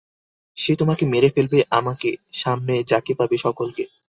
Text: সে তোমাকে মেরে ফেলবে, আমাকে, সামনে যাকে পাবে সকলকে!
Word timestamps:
সে 0.57 0.71
তোমাকে 0.75 1.03
মেরে 1.05 1.29
ফেলবে, 1.35 1.59
আমাকে, 1.79 2.09
সামনে 2.41 2.75
যাকে 2.91 3.11
পাবে 3.19 3.35
সকলকে! 3.37 3.83